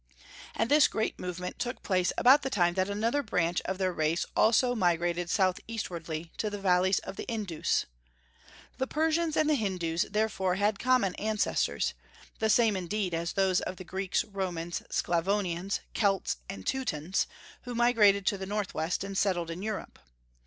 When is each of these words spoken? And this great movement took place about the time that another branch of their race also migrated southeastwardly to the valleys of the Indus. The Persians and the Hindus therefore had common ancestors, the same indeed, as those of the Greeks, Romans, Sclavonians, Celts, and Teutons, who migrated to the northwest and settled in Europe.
And 0.55 0.71
this 0.71 0.87
great 0.87 1.19
movement 1.19 1.59
took 1.59 1.83
place 1.83 2.11
about 2.17 2.41
the 2.41 2.49
time 2.49 2.73
that 2.73 2.89
another 2.89 3.21
branch 3.21 3.61
of 3.65 3.77
their 3.77 3.93
race 3.93 4.25
also 4.35 4.73
migrated 4.73 5.29
southeastwardly 5.29 6.31
to 6.37 6.49
the 6.49 6.57
valleys 6.57 6.97
of 6.97 7.17
the 7.17 7.27
Indus. 7.27 7.85
The 8.79 8.87
Persians 8.87 9.37
and 9.37 9.47
the 9.47 9.53
Hindus 9.53 10.07
therefore 10.09 10.55
had 10.55 10.79
common 10.79 11.13
ancestors, 11.17 11.93
the 12.39 12.49
same 12.49 12.75
indeed, 12.75 13.13
as 13.13 13.33
those 13.33 13.59
of 13.61 13.75
the 13.75 13.83
Greeks, 13.83 14.23
Romans, 14.23 14.81
Sclavonians, 14.89 15.81
Celts, 15.93 16.37
and 16.49 16.65
Teutons, 16.65 17.27
who 17.65 17.75
migrated 17.75 18.25
to 18.25 18.39
the 18.39 18.47
northwest 18.47 19.03
and 19.03 19.15
settled 19.15 19.51
in 19.51 19.61
Europe. 19.61 19.99